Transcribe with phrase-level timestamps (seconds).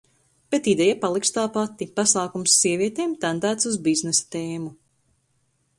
[0.53, 4.73] Bet ideja paliks tā pati, pasākums sievietēm, tendēts uz biznesa tēmu.